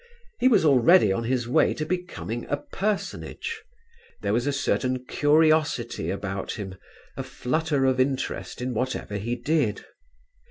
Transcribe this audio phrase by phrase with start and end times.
[0.39, 3.61] He was already on the way to becoming a personage;
[4.23, 6.73] there was a certain curiosity about him,
[7.15, 9.85] a flutter of interest in whatever he did.